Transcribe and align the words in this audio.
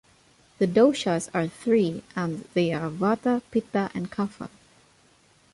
The 0.57 0.65
"doshas" 0.65 1.29
are 1.31 1.45
three 1.47 2.01
and 2.15 2.45
they 2.55 2.73
are 2.73 2.89
Vata, 2.89 3.43
Pitta 3.51 3.91
and 3.93 4.11
Kapha. 4.11 4.49